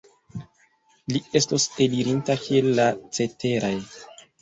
[1.13, 3.75] Li estos elirinta kiel la ceteraj.